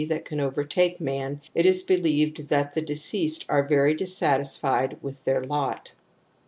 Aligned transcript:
that 0.07 0.25
can 0.25 0.39
overtake 0.39 0.99
man, 0.99 1.39
it 1.53 1.63
is 1.63 1.83
believed 1.83 2.49
that 2.49 2.73
the 2.73 2.81
j 2.81 2.87
deceased 2.87 3.45
are 3.47 3.61
very 3.61 3.93
dissatisfied 3.93 4.97
with 4.99 5.25
their 5.25 5.43
lot. 5.43 5.93